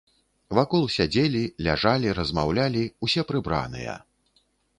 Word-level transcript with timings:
Вакол 0.59 0.87
сядзелі, 0.93 1.41
ляжалі, 1.67 2.15
размаўлялі, 2.21 2.83
усе 3.09 3.21
прыбраныя. 3.35 3.93